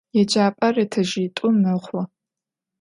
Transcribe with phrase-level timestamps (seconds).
[0.17, 2.01] Yêcap'er etajjit'u mexhu.